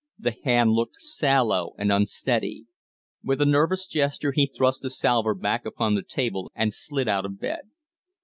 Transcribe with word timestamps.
The 0.17 0.35
hand 0.45 0.71
looked 0.71 0.95
sallow 0.97 1.75
and 1.77 1.91
unsteady. 1.91 2.65
With 3.23 3.39
a 3.39 3.45
nervous 3.45 3.85
gesture 3.85 4.31
he 4.31 4.47
thrust 4.47 4.81
the 4.81 4.89
salver 4.89 5.35
back 5.35 5.63
upon 5.63 5.93
the 5.93 6.01
table 6.01 6.51
and 6.55 6.73
slid 6.73 7.07
out 7.07 7.23
of 7.23 7.39
bed. 7.39 7.69